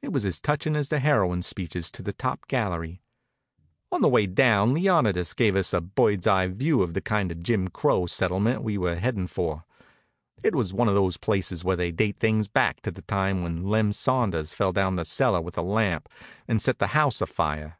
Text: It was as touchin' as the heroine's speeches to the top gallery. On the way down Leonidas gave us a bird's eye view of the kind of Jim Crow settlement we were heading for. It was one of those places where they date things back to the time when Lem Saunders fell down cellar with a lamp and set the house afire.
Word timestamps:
It 0.00 0.12
was 0.12 0.24
as 0.24 0.38
touchin' 0.38 0.76
as 0.76 0.90
the 0.90 1.00
heroine's 1.00 1.48
speeches 1.48 1.90
to 1.90 2.00
the 2.00 2.12
top 2.12 2.46
gallery. 2.46 3.00
On 3.90 4.00
the 4.00 4.06
way 4.08 4.24
down 4.26 4.72
Leonidas 4.72 5.34
gave 5.34 5.56
us 5.56 5.72
a 5.72 5.80
bird's 5.80 6.24
eye 6.24 6.46
view 6.46 6.82
of 6.84 6.94
the 6.94 7.00
kind 7.00 7.32
of 7.32 7.42
Jim 7.42 7.66
Crow 7.66 8.06
settlement 8.06 8.62
we 8.62 8.78
were 8.78 8.94
heading 8.94 9.26
for. 9.26 9.64
It 10.44 10.54
was 10.54 10.72
one 10.72 10.86
of 10.86 10.94
those 10.94 11.16
places 11.16 11.64
where 11.64 11.74
they 11.74 11.90
date 11.90 12.20
things 12.20 12.46
back 12.46 12.80
to 12.82 12.92
the 12.92 13.02
time 13.02 13.42
when 13.42 13.64
Lem 13.64 13.92
Saunders 13.92 14.54
fell 14.54 14.70
down 14.72 15.04
cellar 15.04 15.40
with 15.40 15.58
a 15.58 15.62
lamp 15.62 16.08
and 16.46 16.62
set 16.62 16.78
the 16.78 16.86
house 16.94 17.20
afire. 17.20 17.78